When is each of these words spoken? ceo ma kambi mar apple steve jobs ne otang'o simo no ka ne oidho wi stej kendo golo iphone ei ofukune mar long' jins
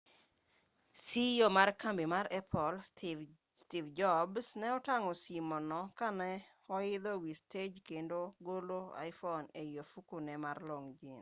ceo 1.03 1.47
ma 1.55 1.63
kambi 1.81 2.05
mar 2.13 2.25
apple 2.39 2.77
steve 3.63 3.89
jobs 3.99 4.47
ne 4.59 4.67
otang'o 4.77 5.11
simo 5.23 5.57
no 5.69 5.81
ka 5.97 6.07
ne 6.19 6.31
oidho 6.77 7.11
wi 7.23 7.31
stej 7.41 7.71
kendo 7.87 8.19
golo 8.47 8.79
iphone 9.09 9.45
ei 9.61 9.71
ofukune 9.83 10.33
mar 10.45 10.57
long' 10.69 10.89
jins 10.99 11.09